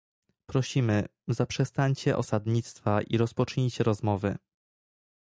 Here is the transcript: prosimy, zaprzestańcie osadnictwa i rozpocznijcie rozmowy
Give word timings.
prosimy, 0.45 1.05
zaprzestańcie 1.27 2.17
osadnictwa 2.17 3.01
i 3.01 3.17
rozpocznijcie 3.17 3.83
rozmowy 3.83 4.37